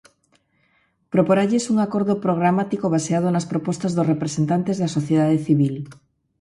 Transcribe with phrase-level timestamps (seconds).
[1.13, 5.75] Proporalles un acordo programático baseado nas propostas dos representantes da sociedade civil.